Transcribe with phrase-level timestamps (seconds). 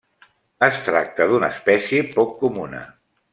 [0.67, 2.83] Es tracta d'una espècie poc comuna.